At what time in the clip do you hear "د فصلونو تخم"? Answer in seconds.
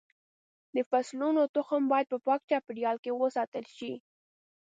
0.75-1.81